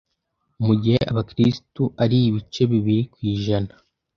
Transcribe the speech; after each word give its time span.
mu 0.65 0.73
gihe 0.81 0.99
Abakristu 1.11 1.83
ari 2.03 2.17
ibice 2.29 2.61
bibiri 2.71 3.03
kwijana 3.13 3.71